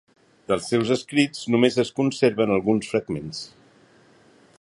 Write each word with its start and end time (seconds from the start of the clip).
Dels 0.51 0.69
seus 0.71 0.93
escrits 0.95 1.43
només 1.55 1.77
es 1.83 1.91
conserven 1.99 2.55
alguns 2.55 2.91
fragments. 2.95 3.43